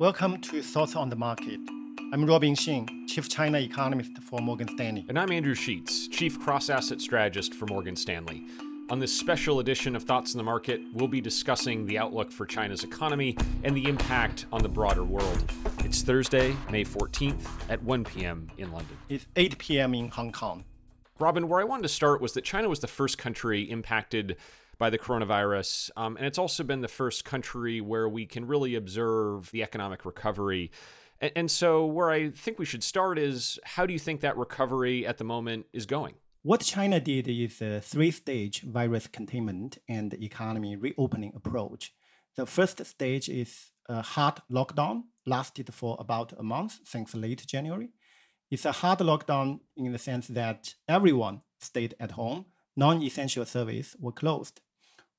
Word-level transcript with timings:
Welcome 0.00 0.40
to 0.40 0.60
Thoughts 0.60 0.96
on 0.96 1.08
the 1.08 1.14
Market. 1.14 1.60
I'm 2.12 2.26
Robin 2.26 2.54
Xing, 2.54 3.06
Chief 3.06 3.28
China 3.28 3.58
Economist 3.58 4.18
for 4.18 4.40
Morgan 4.40 4.66
Stanley. 4.66 5.06
And 5.08 5.16
I'm 5.16 5.30
Andrew 5.30 5.54
Sheets, 5.54 6.08
Chief 6.08 6.40
Cross 6.40 6.68
Asset 6.68 7.00
Strategist 7.00 7.54
for 7.54 7.66
Morgan 7.66 7.94
Stanley. 7.94 8.44
On 8.90 8.98
this 8.98 9.16
special 9.16 9.60
edition 9.60 9.94
of 9.94 10.02
Thoughts 10.02 10.34
on 10.34 10.38
the 10.38 10.42
Market, 10.42 10.80
we'll 10.94 11.06
be 11.06 11.20
discussing 11.20 11.86
the 11.86 11.96
outlook 11.96 12.32
for 12.32 12.44
China's 12.44 12.82
economy 12.82 13.36
and 13.62 13.76
the 13.76 13.88
impact 13.88 14.46
on 14.52 14.64
the 14.64 14.68
broader 14.68 15.04
world. 15.04 15.52
It's 15.84 16.02
Thursday, 16.02 16.56
May 16.70 16.84
14th 16.84 17.46
at 17.68 17.80
1 17.80 18.02
p.m. 18.02 18.50
in 18.58 18.72
London. 18.72 18.96
It's 19.08 19.26
8 19.36 19.58
p.m. 19.58 19.94
in 19.94 20.08
Hong 20.08 20.32
Kong. 20.32 20.64
Robin, 21.20 21.48
where 21.48 21.60
I 21.60 21.64
wanted 21.64 21.82
to 21.82 21.88
start 21.88 22.20
was 22.20 22.32
that 22.32 22.42
China 22.42 22.68
was 22.68 22.80
the 22.80 22.88
first 22.88 23.16
country 23.16 23.70
impacted 23.70 24.38
by 24.78 24.90
the 24.90 24.98
coronavirus. 24.98 25.90
Um, 25.96 26.16
and 26.16 26.26
it's 26.26 26.38
also 26.38 26.64
been 26.64 26.80
the 26.80 26.88
first 26.88 27.24
country 27.24 27.80
where 27.80 28.08
we 28.08 28.26
can 28.26 28.46
really 28.46 28.74
observe 28.74 29.50
the 29.50 29.62
economic 29.62 30.04
recovery. 30.04 30.70
And, 31.20 31.32
and 31.36 31.50
so, 31.50 31.86
where 31.86 32.10
I 32.10 32.30
think 32.30 32.58
we 32.58 32.64
should 32.64 32.82
start 32.82 33.18
is 33.18 33.58
how 33.64 33.86
do 33.86 33.92
you 33.92 33.98
think 33.98 34.20
that 34.20 34.36
recovery 34.36 35.06
at 35.06 35.18
the 35.18 35.24
moment 35.24 35.66
is 35.72 35.86
going? 35.86 36.14
What 36.42 36.60
China 36.60 37.00
did 37.00 37.26
is 37.26 37.62
a 37.62 37.80
three 37.80 38.10
stage 38.10 38.60
virus 38.62 39.06
containment 39.06 39.78
and 39.88 40.12
economy 40.12 40.76
reopening 40.76 41.32
approach. 41.34 41.94
The 42.36 42.46
first 42.46 42.84
stage 42.84 43.28
is 43.28 43.70
a 43.88 44.02
hard 44.02 44.42
lockdown, 44.50 45.04
lasted 45.24 45.72
for 45.72 45.96
about 45.98 46.32
a 46.38 46.42
month 46.42 46.80
since 46.84 47.14
late 47.14 47.46
January. 47.46 47.90
It's 48.50 48.66
a 48.66 48.72
hard 48.72 48.98
lockdown 48.98 49.60
in 49.76 49.92
the 49.92 49.98
sense 49.98 50.28
that 50.28 50.74
everyone 50.86 51.40
stayed 51.60 51.94
at 51.98 52.12
home, 52.12 52.44
non 52.76 53.02
essential 53.02 53.44
services 53.44 53.96
were 53.98 54.12
closed. 54.12 54.60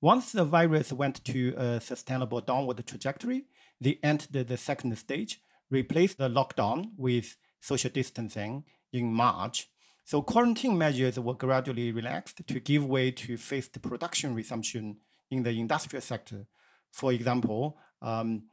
Once 0.01 0.31
the 0.31 0.43
virus 0.43 0.91
went 0.91 1.23
to 1.25 1.53
a 1.57 1.81
sustainable 1.81 2.41
downward 2.41 2.85
trajectory, 2.85 3.45
they 3.79 3.97
entered 4.03 4.47
the 4.47 4.57
second 4.57 4.95
stage, 4.97 5.41
replaced 5.69 6.17
the 6.17 6.29
lockdown 6.29 6.89
with 6.97 7.37
social 7.61 7.89
distancing 7.89 8.63
in 8.93 9.11
March. 9.11 9.69
So 10.03 10.21
quarantine 10.21 10.77
measures 10.77 11.19
were 11.19 11.33
gradually 11.33 11.91
relaxed 11.91 12.45
to 12.45 12.59
give 12.59 12.85
way 12.85 13.11
to 13.11 13.37
phased 13.37 13.81
production 13.81 14.35
resumption 14.35 14.97
in 15.31 15.43
the 15.43 15.59
industrial 15.59 16.01
sector. 16.01 16.45
For 16.91 17.11
example, 17.11 17.77
um, 18.01 18.43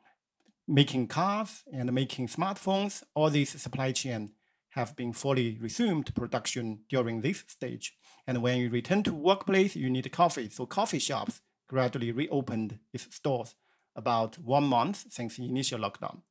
making 0.66 1.08
cars 1.08 1.62
and 1.72 1.92
making 1.92 2.28
smartphones, 2.28 3.02
all 3.14 3.28
these 3.28 3.60
supply 3.60 3.92
chain 3.92 4.32
have 4.70 4.96
been 4.96 5.12
fully 5.12 5.58
resumed 5.60 6.14
production 6.14 6.80
during 6.88 7.20
this 7.20 7.44
stage. 7.46 7.94
And 8.26 8.42
when 8.42 8.58
you 8.58 8.70
return 8.70 9.02
to 9.04 9.12
workplace, 9.12 9.74
you 9.76 9.90
need 9.90 10.10
coffee. 10.12 10.48
So 10.48 10.66
coffee 10.66 10.98
shops 10.98 11.40
gradually 11.68 12.12
reopened 12.12 12.78
its 12.92 13.14
stores 13.14 13.54
about 13.96 14.38
one 14.38 14.64
month 14.64 15.06
since 15.10 15.36
the 15.36 15.48
initial 15.48 15.80
lockdown. 15.80 16.22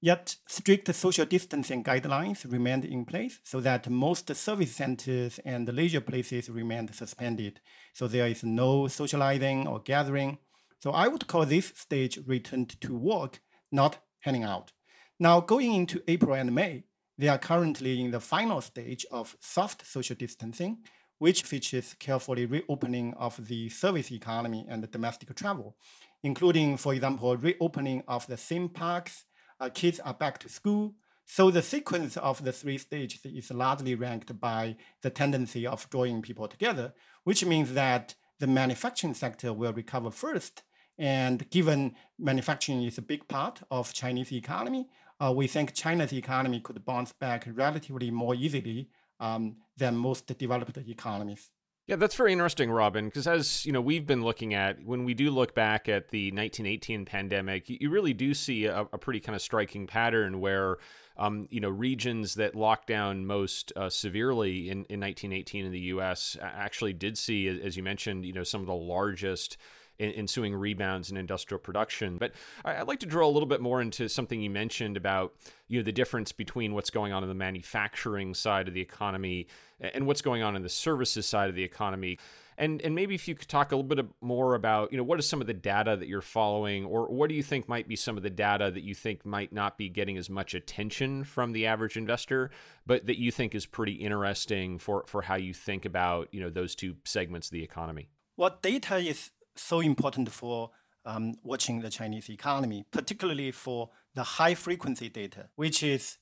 Yet 0.00 0.36
strict 0.46 0.94
social 0.94 1.24
distancing 1.24 1.82
guidelines 1.82 2.50
remained 2.50 2.84
in 2.84 3.06
place 3.06 3.40
so 3.44 3.60
that 3.60 3.88
most 3.88 4.34
service 4.36 4.76
centers 4.76 5.40
and 5.44 5.72
leisure 5.72 6.02
places 6.02 6.50
remained 6.50 6.94
suspended. 6.94 7.60
So 7.94 8.06
there 8.06 8.26
is 8.26 8.44
no 8.44 8.88
socializing 8.88 9.66
or 9.66 9.80
gathering. 9.80 10.38
So 10.80 10.90
I 10.90 11.08
would 11.08 11.26
call 11.26 11.46
this 11.46 11.72
stage 11.74 12.18
returned 12.26 12.78
to 12.82 12.94
work, 12.94 13.40
not 13.72 13.98
hanging 14.20 14.44
out. 14.44 14.72
Now 15.18 15.40
going 15.40 15.72
into 15.72 16.02
April 16.06 16.34
and 16.34 16.54
May, 16.54 16.84
they 17.16 17.28
are 17.28 17.38
currently 17.38 17.98
in 17.98 18.10
the 18.10 18.20
final 18.20 18.60
stage 18.60 19.06
of 19.10 19.34
soft 19.40 19.86
social 19.86 20.14
distancing, 20.14 20.84
which 21.18 21.42
features 21.42 21.94
carefully 21.98 22.46
reopening 22.46 23.14
of 23.14 23.48
the 23.48 23.68
service 23.68 24.10
economy 24.12 24.66
and 24.68 24.90
domestic 24.90 25.34
travel, 25.34 25.76
including, 26.22 26.76
for 26.76 26.94
example, 26.94 27.36
reopening 27.36 28.02
of 28.06 28.26
the 28.26 28.36
theme 28.36 28.68
parks, 28.68 29.24
uh, 29.60 29.70
kids 29.72 30.00
are 30.00 30.14
back 30.14 30.38
to 30.38 30.48
school. 30.48 30.94
So 31.24 31.50
the 31.50 31.62
sequence 31.62 32.16
of 32.16 32.44
the 32.44 32.52
three 32.52 32.78
stages 32.78 33.20
is 33.24 33.50
largely 33.50 33.94
ranked 33.94 34.38
by 34.38 34.76
the 35.02 35.10
tendency 35.10 35.66
of 35.66 35.88
drawing 35.90 36.22
people 36.22 36.46
together, 36.46 36.94
which 37.24 37.44
means 37.44 37.72
that 37.74 38.14
the 38.38 38.46
manufacturing 38.46 39.14
sector 39.14 39.52
will 39.52 39.72
recover 39.72 40.10
first. 40.10 40.62
And 40.98 41.48
given 41.50 41.94
manufacturing 42.18 42.82
is 42.84 42.98
a 42.98 43.02
big 43.02 43.26
part 43.28 43.62
of 43.70 43.92
Chinese 43.92 44.32
economy, 44.32 44.88
uh, 45.18 45.32
we 45.34 45.46
think 45.46 45.74
China's 45.74 46.12
economy 46.12 46.60
could 46.60 46.84
bounce 46.84 47.12
back 47.12 47.48
relatively 47.52 48.10
more 48.10 48.34
easily 48.34 48.90
um, 49.20 49.56
than 49.76 49.96
most 49.96 50.26
developed 50.38 50.76
economies. 50.76 51.50
Yeah, 51.86 51.94
that's 51.94 52.16
very 52.16 52.32
interesting, 52.32 52.68
Robin, 52.68 53.04
because 53.04 53.28
as 53.28 53.64
you 53.64 53.70
know, 53.70 53.80
we've 53.80 54.06
been 54.06 54.24
looking 54.24 54.54
at 54.54 54.82
when 54.84 55.04
we 55.04 55.14
do 55.14 55.30
look 55.30 55.54
back 55.54 55.88
at 55.88 56.08
the 56.08 56.32
1918 56.32 57.04
pandemic, 57.04 57.66
you 57.68 57.90
really 57.90 58.12
do 58.12 58.34
see 58.34 58.64
a, 58.64 58.80
a 58.92 58.98
pretty 58.98 59.20
kind 59.20 59.36
of 59.36 59.42
striking 59.42 59.86
pattern 59.86 60.40
where, 60.40 60.78
um, 61.16 61.46
you 61.48 61.60
know, 61.60 61.68
regions 61.68 62.34
that 62.34 62.56
locked 62.56 62.88
down 62.88 63.24
most 63.24 63.72
uh, 63.76 63.88
severely 63.88 64.68
in, 64.68 64.78
in 64.86 64.98
1918 64.98 65.64
in 65.64 65.70
the 65.70 65.78
U.S. 65.80 66.36
actually 66.42 66.92
did 66.92 67.16
see, 67.16 67.46
as 67.46 67.76
you 67.76 67.84
mentioned, 67.84 68.24
you 68.24 68.32
know, 68.32 68.42
some 68.42 68.62
of 68.62 68.66
the 68.66 68.74
largest 68.74 69.56
ensuing 69.98 70.54
rebounds 70.54 71.10
in 71.10 71.16
industrial 71.16 71.58
production. 71.58 72.18
But 72.18 72.32
I'd 72.64 72.88
like 72.88 73.00
to 73.00 73.06
draw 73.06 73.26
a 73.26 73.30
little 73.30 73.48
bit 73.48 73.60
more 73.60 73.80
into 73.80 74.08
something 74.08 74.40
you 74.40 74.50
mentioned 74.50 74.96
about 74.96 75.34
you 75.68 75.78
know 75.78 75.84
the 75.84 75.92
difference 75.92 76.32
between 76.32 76.74
what's 76.74 76.90
going 76.90 77.12
on 77.12 77.22
in 77.22 77.28
the 77.28 77.34
manufacturing 77.34 78.34
side 78.34 78.68
of 78.68 78.74
the 78.74 78.80
economy 78.80 79.46
and 79.80 80.06
what's 80.06 80.22
going 80.22 80.42
on 80.42 80.56
in 80.56 80.62
the 80.62 80.68
services 80.68 81.26
side 81.26 81.48
of 81.48 81.54
the 81.54 81.64
economy. 81.64 82.18
And 82.58 82.80
and 82.82 82.94
maybe 82.94 83.14
if 83.14 83.28
you 83.28 83.34
could 83.34 83.48
talk 83.48 83.72
a 83.72 83.76
little 83.76 83.88
bit 83.88 84.06
more 84.20 84.54
about 84.54 84.90
you 84.90 84.96
know 84.96 85.04
what 85.04 85.18
is 85.18 85.28
some 85.28 85.40
of 85.40 85.46
the 85.46 85.54
data 85.54 85.96
that 85.96 86.08
you're 86.08 86.22
following, 86.22 86.86
or 86.86 87.06
what 87.06 87.28
do 87.28 87.34
you 87.34 87.42
think 87.42 87.68
might 87.68 87.86
be 87.86 87.96
some 87.96 88.16
of 88.16 88.22
the 88.22 88.30
data 88.30 88.70
that 88.70 88.82
you 88.82 88.94
think 88.94 89.26
might 89.26 89.52
not 89.52 89.76
be 89.76 89.88
getting 89.88 90.16
as 90.16 90.30
much 90.30 90.54
attention 90.54 91.24
from 91.24 91.52
the 91.52 91.66
average 91.66 91.96
investor, 91.96 92.50
but 92.86 93.06
that 93.06 93.18
you 93.18 93.30
think 93.30 93.54
is 93.54 93.66
pretty 93.66 93.92
interesting 93.92 94.78
for 94.78 95.04
for 95.06 95.22
how 95.22 95.34
you 95.34 95.52
think 95.52 95.84
about 95.84 96.28
you 96.32 96.40
know 96.40 96.48
those 96.48 96.74
two 96.74 96.96
segments 97.04 97.48
of 97.48 97.52
the 97.52 97.62
economy. 97.62 98.08
What 98.36 98.62
data 98.62 98.96
is 98.96 99.30
so 99.62 99.80
important 99.80 100.30
for 100.30 100.70
um, 101.04 101.34
watching 101.42 101.80
the 101.80 101.90
Chinese 101.90 102.28
economy, 102.28 102.84
particularly 102.90 103.52
for 103.52 103.90
the 104.14 104.22
high 104.22 104.54
frequency 104.54 105.08
data, 105.08 105.48
which 105.54 105.82
is 105.82 106.18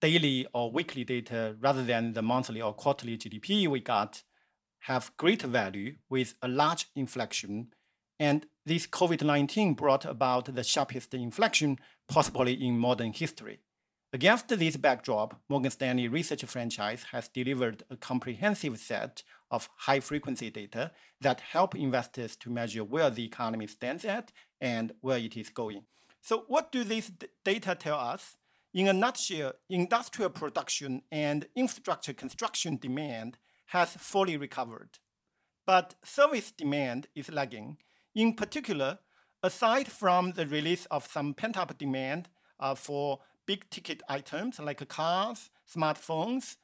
daily 0.00 0.46
or 0.52 0.70
weekly 0.70 1.04
data 1.04 1.56
rather 1.60 1.84
than 1.84 2.12
the 2.12 2.22
monthly 2.22 2.60
or 2.60 2.74
quarterly 2.74 3.16
GDP 3.16 3.66
we 3.68 3.80
got, 3.80 4.22
have 4.80 5.10
great 5.16 5.42
value 5.42 5.96
with 6.08 6.34
a 6.42 6.48
large 6.48 6.86
inflection. 6.94 7.68
And 8.18 8.46
this 8.64 8.86
COVID 8.86 9.22
19 9.22 9.74
brought 9.74 10.04
about 10.04 10.54
the 10.54 10.64
sharpest 10.64 11.14
inflection 11.14 11.78
possibly 12.08 12.54
in 12.54 12.78
modern 12.78 13.12
history. 13.12 13.60
Against 14.16 14.48
this 14.48 14.78
backdrop, 14.78 15.38
Morgan 15.46 15.70
Stanley 15.70 16.08
Research 16.08 16.42
franchise 16.46 17.04
has 17.12 17.28
delivered 17.28 17.82
a 17.90 17.98
comprehensive 17.98 18.78
set 18.78 19.22
of 19.50 19.68
high 19.76 20.00
frequency 20.00 20.48
data 20.48 20.90
that 21.20 21.42
help 21.42 21.74
investors 21.74 22.34
to 22.36 22.48
measure 22.48 22.82
where 22.82 23.10
the 23.10 23.26
economy 23.26 23.66
stands 23.66 24.06
at 24.06 24.32
and 24.58 24.94
where 25.02 25.18
it 25.18 25.36
is 25.36 25.50
going. 25.50 25.82
So, 26.22 26.44
what 26.48 26.72
do 26.72 26.82
these 26.82 27.12
data 27.44 27.74
tell 27.74 27.98
us? 27.98 28.36
In 28.72 28.88
a 28.88 28.94
nutshell, 28.94 29.52
industrial 29.68 30.30
production 30.30 31.02
and 31.12 31.46
infrastructure 31.54 32.14
construction 32.14 32.78
demand 32.78 33.36
has 33.66 33.90
fully 33.98 34.38
recovered. 34.38 34.98
But 35.66 35.94
service 36.02 36.52
demand 36.52 37.08
is 37.14 37.30
lagging. 37.30 37.76
In 38.14 38.32
particular, 38.32 39.00
aside 39.42 39.88
from 39.88 40.32
the 40.32 40.46
release 40.46 40.86
of 40.86 41.06
some 41.06 41.34
pent 41.34 41.58
up 41.58 41.76
demand 41.76 42.30
uh, 42.58 42.74
for 42.74 43.20
big 43.46 43.68
ticket 43.70 44.02
items 44.08 44.58
like 44.58 44.86
cars, 44.88 45.50
smartphones, 45.72 46.56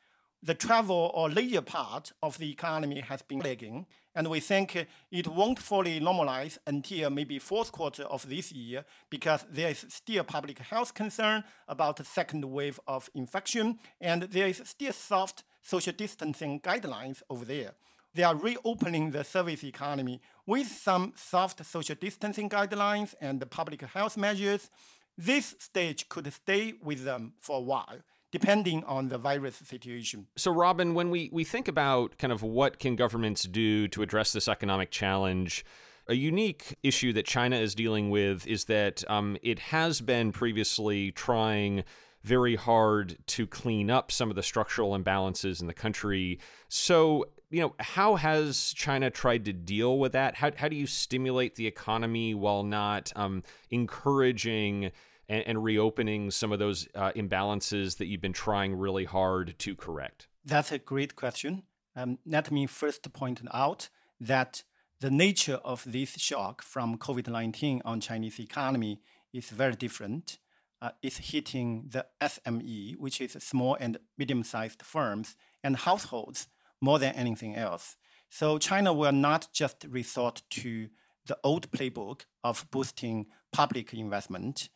the 0.44 0.54
travel 0.54 1.12
or 1.14 1.30
leisure 1.30 1.62
part 1.62 2.12
of 2.20 2.36
the 2.38 2.50
economy 2.50 3.00
has 3.00 3.22
been 3.22 3.38
lagging, 3.38 3.86
and 4.14 4.28
we 4.28 4.40
think 4.40 4.88
it 5.12 5.28
won't 5.28 5.58
fully 5.58 6.00
normalize 6.00 6.58
until 6.66 7.10
maybe 7.10 7.38
fourth 7.38 7.70
quarter 7.70 8.02
of 8.02 8.28
this 8.28 8.50
year 8.50 8.84
because 9.08 9.44
there 9.48 9.70
is 9.70 9.86
still 9.88 10.24
public 10.24 10.58
health 10.58 10.94
concern 10.94 11.44
about 11.68 11.96
the 11.96 12.04
second 12.04 12.44
wave 12.44 12.80
of 12.88 13.08
infection, 13.14 13.78
and 14.00 14.24
there 14.24 14.48
is 14.48 14.60
still 14.64 14.92
soft 14.92 15.44
social 15.62 15.92
distancing 15.92 16.60
guidelines 16.60 17.22
over 17.30 17.44
there. 17.44 17.72
They 18.14 18.24
are 18.24 18.34
reopening 18.34 19.12
the 19.12 19.24
service 19.24 19.64
economy 19.64 20.20
with 20.44 20.66
some 20.66 21.12
soft 21.16 21.64
social 21.64 21.94
distancing 21.94 22.50
guidelines 22.50 23.14
and 23.20 23.48
public 23.48 23.80
health 23.82 24.16
measures. 24.16 24.70
This 25.16 25.54
stage 25.58 26.08
could 26.08 26.32
stay 26.32 26.74
with 26.82 27.04
them 27.04 27.34
for 27.40 27.58
a 27.58 27.60
while 27.60 28.00
depending 28.32 28.82
on 28.84 29.10
the 29.10 29.18
virus 29.18 29.56
situation. 29.56 30.26
So, 30.36 30.50
Robin, 30.50 30.94
when 30.94 31.10
we, 31.10 31.28
we 31.32 31.44
think 31.44 31.68
about 31.68 32.16
kind 32.16 32.32
of 32.32 32.42
what 32.42 32.78
can 32.78 32.96
governments 32.96 33.42
do 33.42 33.86
to 33.88 34.02
address 34.02 34.32
this 34.32 34.48
economic 34.48 34.90
challenge, 34.90 35.64
a 36.08 36.14
unique 36.14 36.76
issue 36.82 37.12
that 37.12 37.26
China 37.26 37.56
is 37.56 37.74
dealing 37.74 38.10
with 38.10 38.46
is 38.46 38.64
that 38.64 39.04
um, 39.08 39.36
it 39.42 39.58
has 39.58 40.00
been 40.00 40.32
previously 40.32 41.12
trying 41.12 41.84
very 42.22 42.56
hard 42.56 43.18
to 43.26 43.46
clean 43.46 43.90
up 43.90 44.10
some 44.10 44.30
of 44.30 44.36
the 44.36 44.42
structural 44.42 44.98
imbalances 44.98 45.60
in 45.60 45.66
the 45.66 45.74
country. 45.74 46.40
So, 46.68 47.26
you 47.52 47.60
know, 47.60 47.74
how 47.78 48.16
has 48.16 48.72
China 48.74 49.10
tried 49.10 49.44
to 49.44 49.52
deal 49.52 49.98
with 49.98 50.12
that? 50.12 50.36
How, 50.36 50.50
how 50.56 50.68
do 50.68 50.76
you 50.76 50.86
stimulate 50.86 51.56
the 51.56 51.66
economy 51.66 52.34
while 52.34 52.62
not 52.62 53.12
um, 53.14 53.42
encouraging 53.70 54.90
and, 55.28 55.44
and 55.46 55.62
reopening 55.62 56.30
some 56.30 56.50
of 56.50 56.58
those 56.58 56.88
uh, 56.94 57.12
imbalances 57.12 57.98
that 57.98 58.06
you've 58.06 58.22
been 58.22 58.32
trying 58.32 58.74
really 58.74 59.04
hard 59.04 59.54
to 59.58 59.76
correct? 59.76 60.28
That's 60.44 60.72
a 60.72 60.78
great 60.78 61.14
question. 61.14 61.64
Um, 61.94 62.18
let 62.24 62.50
me 62.50 62.66
first 62.66 63.12
point 63.12 63.42
out 63.52 63.90
that 64.18 64.62
the 65.00 65.10
nature 65.10 65.60
of 65.62 65.84
this 65.86 66.12
shock 66.18 66.62
from 66.62 66.96
COVID 66.96 67.28
19 67.28 67.82
on 67.84 68.00
Chinese 68.00 68.40
economy 68.40 69.02
is 69.32 69.50
very 69.50 69.74
different. 69.74 70.38
Uh, 70.80 70.90
it's 71.02 71.18
hitting 71.18 71.88
the 71.90 72.06
SME, 72.20 72.96
which 72.96 73.20
is 73.20 73.32
small 73.40 73.76
and 73.78 73.98
medium 74.16 74.42
sized 74.42 74.82
firms 74.82 75.36
and 75.62 75.76
households, 75.76 76.48
more 76.82 76.98
than 76.98 77.14
anything 77.14 77.56
else. 77.56 77.96
So 78.28 78.58
China 78.58 78.92
will 78.92 79.12
not 79.12 79.48
just 79.54 79.86
resort 79.88 80.42
to 80.50 80.88
the 81.26 81.38
old 81.42 81.70
playbook 81.70 82.22
of 82.44 82.66
boosting 82.70 83.26
public 83.52 83.94
investment. 83.94 84.68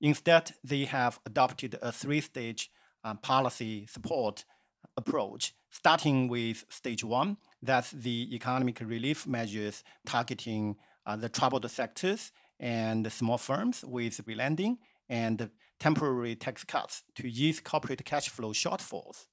Instead, 0.00 0.52
they 0.62 0.84
have 0.84 1.18
adopted 1.26 1.78
a 1.82 1.90
three 1.90 2.20
stage 2.20 2.70
uh, 3.02 3.14
policy 3.14 3.86
support 3.86 4.44
approach, 4.96 5.54
starting 5.70 6.28
with 6.28 6.64
stage 6.68 7.02
one, 7.02 7.36
that's 7.62 7.90
the 7.90 8.34
economic 8.34 8.80
relief 8.80 9.26
measures 9.26 9.82
targeting 10.06 10.76
uh, 11.06 11.16
the 11.16 11.28
troubled 11.28 11.68
sectors 11.70 12.32
and 12.60 13.10
small 13.12 13.38
firms 13.38 13.84
with 13.84 14.20
relending 14.26 14.76
and 15.08 15.50
temporary 15.80 16.36
tax 16.36 16.64
cuts 16.64 17.02
to 17.14 17.28
ease 17.28 17.60
corporate 17.60 18.04
cash 18.04 18.28
flow 18.28 18.52
shortfalls. 18.52 19.26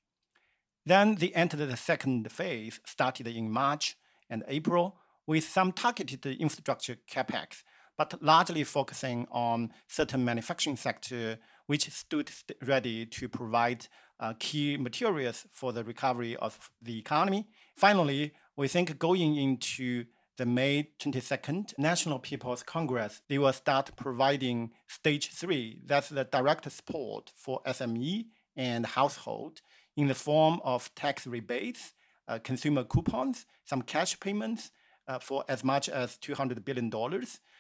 Then 0.86 1.16
they 1.16 1.32
entered 1.32 1.68
the 1.68 1.78
second 1.78 2.32
phase, 2.32 2.80
started 2.86 3.28
in 3.28 3.52
March 3.52 3.98
and 4.30 4.44
April, 4.48 4.98
with 5.28 5.44
some 5.44 5.72
targeted 5.72 6.26
infrastructure 6.26 6.98
capex, 7.10 7.64
but 7.98 8.22
largely 8.22 8.64
focusing 8.64 9.28
on 9.32 9.72
certain 9.88 10.26
manufacturing 10.26 10.76
sector 10.76 11.38
which 11.68 11.90
stood 11.92 12.32
ready 12.66 13.06
to 13.06 13.30
provide 13.30 13.88
uh, 14.20 14.34
key 14.40 14.78
materials 14.78 15.46
for 15.52 15.72
the 15.72 15.84
recovery 15.84 16.36
of 16.36 16.70
the 16.82 16.98
economy. 16.98 17.48
Finally, 17.76 18.34
we 18.58 18.68
think 18.68 18.98
going 19.00 19.36
into 19.36 20.06
the 20.38 20.46
May 20.46 20.90
22nd 21.00 21.78
National 21.78 22.20
People's 22.20 22.64
Congress, 22.64 23.22
they 23.30 23.38
will 23.38 23.54
start 23.54 23.92
providing 23.96 24.72
stage 24.88 25.30
three, 25.30 25.80
that's 25.86 26.10
the 26.10 26.24
direct 26.24 26.72
support 26.72 27.32
for 27.36 27.62
SME 27.66 28.26
and 28.56 28.86
household 28.86 29.62
in 29.98 30.08
the 30.08 30.16
form 30.16 30.60
of 30.64 30.94
tax 30.96 31.28
rebates, 31.28 31.94
uh, 32.28 32.40
consumer 32.40 32.84
coupons, 32.84 33.46
some 33.66 33.82
cash 33.82 34.20
payments 34.20 34.72
uh, 35.08 35.20
for 35.20 35.44
as 35.50 35.64
much 35.64 35.90
as 35.90 36.18
$200 36.18 36.64
billion. 36.64 36.92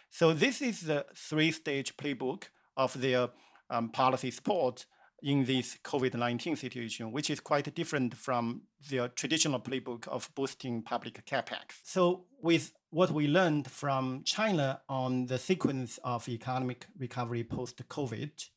So 0.09 0.33
this 0.33 0.61
is 0.61 0.81
the 0.81 1.05
three-stage 1.15 1.97
playbook 1.97 2.43
of 2.77 2.99
their 2.99 3.29
um, 3.69 3.89
policy 3.89 4.31
support 4.31 4.85
in 5.23 5.45
this 5.45 5.77
COVID 5.83 6.15
19 6.15 6.55
situation, 6.55 7.11
which 7.11 7.29
is 7.29 7.39
quite 7.39 7.73
different 7.75 8.15
from 8.15 8.63
the 8.89 9.11
traditional 9.15 9.59
playbook 9.59 10.07
of 10.07 10.29
boosting 10.35 10.81
public 10.81 11.23
capex. 11.25 11.79
So, 11.83 12.25
with 12.41 12.73
what 12.89 13.11
we 13.11 13.27
learned 13.27 13.69
from 13.69 14.23
China 14.25 14.81
on 14.89 15.27
the 15.27 15.37
sequence 15.37 15.99
of 16.03 16.27
economic 16.27 16.87
recovery 16.97 17.43
post 17.43 17.87
COVID, 17.87 18.49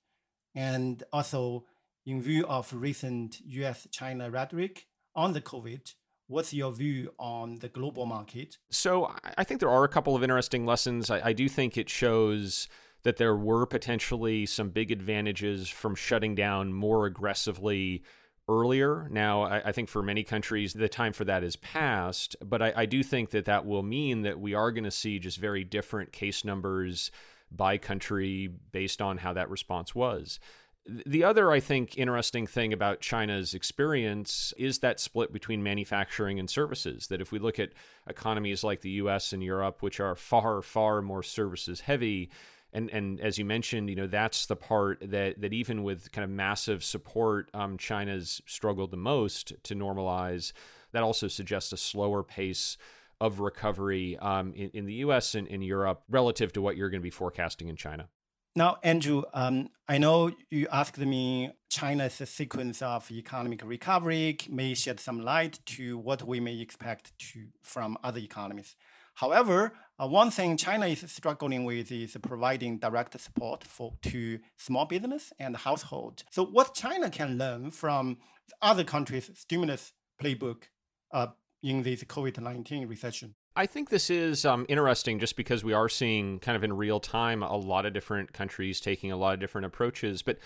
and 0.55 1.03
also 1.12 1.67
in 2.06 2.23
view 2.23 2.47
of 2.47 2.73
recent 2.73 3.41
US 3.47 3.87
China 3.91 4.31
rhetoric 4.31 4.87
on 5.15 5.33
the 5.33 5.41
COVID, 5.41 5.95
what's 6.27 6.53
your 6.53 6.73
view 6.73 7.12
on 7.19 7.56
the 7.56 7.69
global 7.69 8.06
market? 8.06 8.59
So, 8.71 9.15
I 9.37 9.45
think 9.45 9.61
there 9.61 9.71
are 9.71 9.85
a 9.85 9.89
couple 9.89 10.17
of 10.17 10.23
interesting 10.23 10.67
lessons. 10.67 11.11
I, 11.11 11.29
I 11.29 11.33
do 11.33 11.49
think 11.49 11.77
it 11.77 11.89
shows 11.89 12.69
that 13.05 13.19
there 13.19 13.37
were 13.37 13.67
potentially 13.67 14.47
some 14.47 14.71
big 14.71 14.91
advantages 14.91 15.69
from 15.69 15.95
shutting 15.95 16.35
down 16.35 16.73
more 16.73 17.06
aggressively 17.06 18.03
earlier. 18.49 19.09
Now, 19.11 19.43
I, 19.43 19.69
I, 19.69 19.73
think 19.73 19.89
for 19.89 20.03
many 20.03 20.23
countries, 20.23 20.73
the 20.73 20.89
time 20.89 21.12
for 21.12 21.25
that 21.25 21.45
is 21.45 21.56
past, 21.56 22.37
but 22.45 22.61
I, 22.61 22.73
I 22.77 22.87
do 22.87 23.03
think 23.03 23.31
that 23.31 23.47
that 23.47 23.65
will 23.65 23.83
mean 23.83 24.23
that 24.23 24.39
we 24.39 24.55
are 24.55 24.71
going 24.71 24.85
to 24.85 24.91
see 24.91 25.19
just 25.19 25.39
very 25.39 25.65
different 25.65 26.12
case 26.12 26.45
numbers 26.45 27.11
by 27.51 27.79
country 27.79 28.51
based 28.73 29.01
on 29.01 29.19
how 29.19 29.33
that 29.33 29.49
response 29.49 29.95
was. 29.95 30.41
The 30.87 31.25
other, 31.25 31.51
I 31.51 31.61
think, 31.61 31.97
interesting 31.97 32.47
thing 32.47 32.75
about 32.75 33.01
China's 33.01 33.55
experience 33.55 34.53
is 34.59 34.81
that 34.81 35.01
split 35.01 35.33
between 35.33 35.63
manufacturing 35.63 36.39
and 36.39 36.49
services. 36.49 37.07
That 37.07 37.23
if 37.23 37.33
we 37.33 37.39
look 37.39 37.59
at 37.59 37.71
economies 38.07 38.63
like 38.63 38.83
the 38.83 38.91
US 38.91 39.33
and 39.33 39.43
Europe, 39.43 39.83
which 39.83 39.99
are 39.99 40.15
far, 40.15 40.61
far 40.61 41.01
more 41.01 41.23
services 41.23 41.81
heavy, 41.81 42.29
and 42.75 42.91
and 42.91 43.19
as 43.21 43.39
you 43.39 43.47
mentioned, 43.47 43.89
you 43.89 43.97
know 43.97 44.07
that's 44.07 44.45
the 44.45 44.57
part 44.57 44.99
that 45.01 45.41
that 45.41 45.55
even 45.55 45.85
with 45.85 46.13
kind 46.13 46.25
of 46.25 46.31
massive 46.31 46.85
support, 46.85 47.49
um, 47.55 47.79
China's 47.79 48.43
struggled 48.45 48.91
the 48.91 48.99
most 48.99 49.55
to 49.63 49.75
normalize. 49.75 50.53
That 50.93 51.03
also 51.03 51.29
suggests 51.29 51.73
a 51.73 51.77
slower 51.79 52.23
pace 52.23 52.77
of 53.21 53.41
recovery 53.41 54.19
um, 54.19 54.53
in, 54.55 54.71
in, 54.75 54.87
the 54.87 54.95
U.S. 54.95 55.35
and 55.35 55.47
in 55.47 55.63
Europe 55.63 56.03
relative 56.11 56.53
to 56.53 56.61
what 56.61 56.77
you're 56.77 56.91
going 56.91 57.01
to 57.01 57.05
be 57.05 57.11
forecasting 57.11 57.69
in 57.69 57.77
China. 57.77 58.09
Now, 58.56 58.77
Andrew, 58.85 59.25
um, 59.35 59.71
I 59.89 59.99
know 59.99 60.31
you 60.49 60.69
asked 60.71 60.99
me 60.99 61.51
China's 61.69 62.15
sequence 62.15 62.83
of 62.83 63.11
economic 63.11 63.65
recovery 63.65 64.39
may 64.49 64.75
shed 64.75 65.01
some 65.01 65.21
light 65.21 65.59
to 65.67 65.99
what 65.99 66.23
we 66.23 66.39
may 66.39 66.61
expect 66.61 67.19
to, 67.19 67.47
from 67.65 67.99
other 68.05 68.21
economies. 68.21 68.77
However, 69.15 69.73
uh, 69.99 70.06
one 70.06 70.31
thing 70.31 70.56
China 70.56 70.87
is 70.87 71.05
struggling 71.11 71.65
with 71.65 71.91
is 71.91 72.17
providing 72.23 72.79
direct 72.79 73.21
support 73.21 73.65
for 73.65 73.95
to 74.03 74.39
small 74.56 74.87
business 74.87 75.33
and 75.41 75.56
household. 75.56 76.23
So, 76.31 76.45
what 76.47 76.75
China 76.75 77.11
can 77.11 77.37
learn 77.37 77.73
from 77.73 78.19
other 78.62 78.85
countries' 78.85 79.33
stimulus 79.35 79.93
playbook 80.23 80.65
uh, 81.12 81.29
in 81.62 81.83
this 81.83 82.05
COVID 82.05 82.39
nineteen 82.41 82.87
recession? 82.87 83.35
I 83.56 83.67
think 83.67 83.89
this 83.89 84.11
is 84.11 84.45
um, 84.45 84.67
interesting 84.69 85.21
just 85.21 85.37
because 85.37 85.62
we 85.62 85.73
are 85.73 85.89
seeing 85.89 86.41
kind 86.41 86.56
of 86.56 86.65
in 86.65 86.73
real 86.73 86.99
time 86.99 87.43
a 87.43 87.56
lot 87.56 87.87
of 87.87 87.93
different 87.93 88.33
countries 88.33 88.81
taking 88.81 89.12
a 89.12 89.17
lot 89.17 89.35
of 89.35 89.41
different 89.41 89.67
approaches. 89.67 90.23
But 90.23 90.39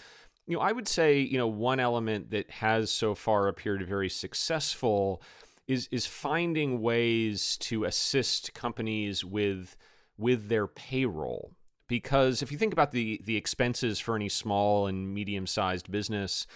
you 0.46 0.56
know, 0.56 0.62
I 0.62 0.72
would 0.72 0.88
say 0.88 1.18
you 1.18 1.38
know 1.38 1.46
one 1.46 1.80
element 1.80 2.30
that 2.30 2.50
has 2.50 2.90
so 2.90 3.14
far 3.14 3.48
appeared 3.48 3.86
very 3.86 4.08
successful 4.08 5.22
is 5.66 5.88
is 5.90 6.06
finding 6.06 6.80
ways 6.80 7.56
to 7.58 7.84
assist 7.84 8.54
companies 8.54 9.24
with 9.24 9.76
with 10.16 10.48
their 10.48 10.66
payroll 10.66 11.52
because 11.86 12.42
if 12.42 12.50
you 12.50 12.58
think 12.58 12.72
about 12.72 12.92
the 12.92 13.20
the 13.24 13.36
expenses 13.36 13.98
for 13.98 14.16
any 14.16 14.28
small 14.28 14.86
and 14.86 15.14
medium 15.14 15.46
sized 15.46 15.90
business 15.90 16.46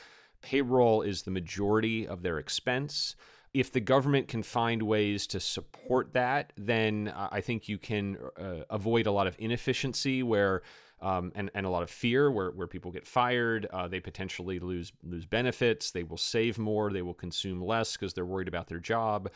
payroll 0.43 1.03
is 1.03 1.23
the 1.23 1.31
majority 1.31 2.07
of 2.07 2.23
their 2.23 2.39
expense 2.39 3.15
if 3.55 3.71
the 3.71 3.81
government 3.81 4.29
can 4.29 4.43
find 4.43 4.83
ways 4.83 5.27
to 5.27 5.41
support 5.41 6.13
that 6.13 6.53
then 6.57 7.13
i 7.17 7.41
think 7.41 7.69
you 7.69 7.79
can 7.79 8.17
uh, 8.41 8.65
avoid 8.71 9.07
a 9.07 9.13
lot 9.13 9.27
of 9.27 9.37
inefficiency 9.39 10.23
where 10.23 10.63
um, 11.03 11.33
and, 11.35 11.51
and 11.55 11.67
a 11.67 11.69
lot 11.69 11.83
of 11.83 11.91
fear 11.91 12.31
where, 12.31 12.53
where 12.53 12.69
people 12.69 12.93
get 12.93 13.07
fired. 13.07 13.67
Uh, 13.73 13.89
they 13.89 13.99
potentially 13.99 14.61
lose 14.61 14.93
lose 15.03 15.27
benefits. 15.27 15.91
They 15.91 16.05
will 16.05 16.17
save 16.17 16.59
more. 16.59 16.93
They 16.93 17.03
will 17.03 17.13
consume 17.13 17.61
less 17.61 17.97
because 17.97 18.15
they're 18.15 18.25
worried 18.25 18.49
about 18.49 18.69
their 18.69 18.79
job. 18.79 19.29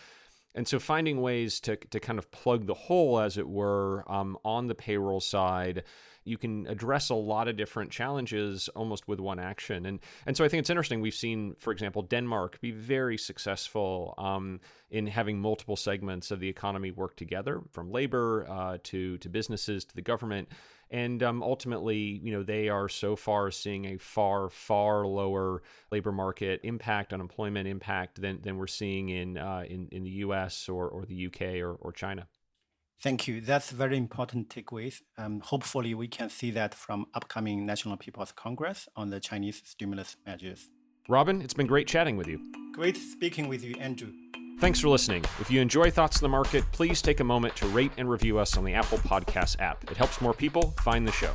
And 0.54 0.66
so 0.66 0.78
finding 0.78 1.20
ways 1.20 1.61
to, 1.61 1.76
to 1.76 2.00
kind 2.00 2.18
of 2.18 2.30
plug 2.30 2.66
the 2.66 2.75
hole, 2.75 3.18
as 3.18 3.37
it 3.37 3.46
were, 3.46 4.04
um, 4.11 4.38
on 4.42 4.68
the 4.68 4.75
payroll 4.75 5.20
side, 5.20 5.82
you 6.26 6.38
can 6.38 6.66
address 6.66 7.11
a 7.11 7.14
lot 7.14 7.49
of 7.49 7.56
different 7.56 7.90
challenges 7.90 8.68
almost 8.75 9.09
with 9.09 9.21
one 9.21 9.38
action. 9.38 9.87
And 9.87 10.00
and 10.26 10.37
so 10.37 10.45
I 10.45 10.49
think 10.49 10.61
it's 10.61 10.71
interesting. 10.71 11.00
We've 11.00 11.14
seen, 11.14 11.54
for 11.54 11.73
example, 11.73 12.02
Denmark 12.02 12.61
be 12.61 12.71
very 12.71 13.18
successful 13.18 14.14
um, 14.18 14.61
in 14.90 15.06
having 15.06 15.38
multiple 15.38 15.76
segments 15.76 16.30
of 16.30 16.40
the 16.40 16.49
economy 16.49 16.90
work 16.90 17.16
together, 17.16 17.62
from 17.73 17.90
labor 17.90 18.47
uh, 18.49 18.78
to 18.85 19.18
to 19.18 19.28
businesses 19.28 19.85
to 19.85 19.95
the 19.95 20.02
government 20.02 20.49
and 20.90 21.23
um, 21.23 21.42
ultimately, 21.42 21.99
you 21.99 22.33
know, 22.33 22.42
they 22.42 22.68
are 22.68 22.88
so 22.88 23.16
far 23.16 23.50
seeing 23.50 23.87
a 23.87 23.99
far, 23.99 24.49
far 24.49 25.04
lower 25.04 25.62
labor 25.90 26.12
market 26.12 26.61
impact, 26.62 27.12
unemployment 27.12 27.66
impact 27.66 28.21
than, 28.21 28.40
than 28.42 28.56
we're 28.56 28.68
seeing 28.68 29.09
in, 29.09 29.37
uh, 29.37 29.64
in, 29.68 29.88
in 29.90 30.04
the 30.04 30.11
US 30.11 30.68
or, 30.68 30.88
or 30.88 31.04
the 31.04 31.26
UK 31.26 31.61
or, 31.61 31.73
or 31.75 31.92
China. 31.92 32.28
Thank 33.00 33.28
you. 33.28 33.40
That's 33.40 33.70
very 33.70 33.96
important 33.96 34.48
takeaways. 34.48 35.02
Um, 35.18 35.40
hopefully, 35.40 35.94
we 35.94 36.08
can 36.08 36.30
see 36.30 36.50
that 36.52 36.74
from 36.74 37.06
upcoming 37.14 37.66
National 37.66 37.96
People's 37.96 38.32
Congress 38.32 38.88
on 38.96 39.10
the 39.10 39.20
Chinese 39.20 39.62
stimulus 39.64 40.16
measures. 40.24 40.70
Robin, 41.08 41.42
it's 41.42 41.54
been 41.54 41.66
great 41.66 41.86
chatting 41.86 42.16
with 42.16 42.26
you. 42.26 42.40
Great 42.72 42.96
speaking 42.96 43.48
with 43.48 43.62
you, 43.62 43.74
Andrew. 43.78 44.12
Thanks 44.58 44.80
for 44.80 44.88
listening. 44.88 45.22
If 45.38 45.50
you 45.50 45.60
enjoy 45.60 45.90
Thoughts 45.90 46.16
on 46.16 46.22
the 46.22 46.30
Market, 46.30 46.64
please 46.72 47.02
take 47.02 47.20
a 47.20 47.24
moment 47.24 47.54
to 47.56 47.66
rate 47.68 47.92
and 47.98 48.08
review 48.08 48.38
us 48.38 48.56
on 48.56 48.64
the 48.64 48.72
Apple 48.72 48.98
Podcast 48.98 49.60
app. 49.60 49.88
It 49.90 49.98
helps 49.98 50.22
more 50.22 50.32
people 50.32 50.74
find 50.80 51.06
the 51.06 51.12
show. 51.12 51.34